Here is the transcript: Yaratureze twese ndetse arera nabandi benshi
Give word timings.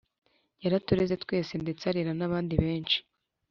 Yaratureze 0.63 1.15
twese 1.23 1.53
ndetse 1.63 1.83
arera 1.89 2.11
nabandi 2.19 2.53
benshi 2.63 2.97